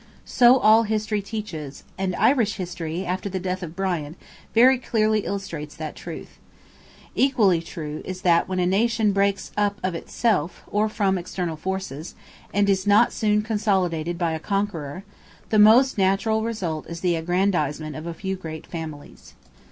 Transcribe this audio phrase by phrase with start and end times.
[0.25, 4.15] So all history teaches—and Irish history, after the death of Brian,
[4.51, 6.39] very clearly illustrates that truth.
[7.13, 11.55] Equally true is it that when a nation breaks up of itself, or from external
[11.55, 12.15] forces,
[12.51, 15.03] and is not soon consolidated by a conqueror,
[15.51, 19.35] the most natural result is the aggrandizement of a few great families.